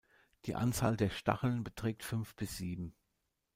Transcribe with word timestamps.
Die 0.45 0.55
Anzahl 0.55 0.97
der 0.97 1.11
Stacheln 1.11 1.63
betrug 1.63 2.01
fünf 2.03 2.35
bis 2.35 2.57
sieben. 2.57 2.95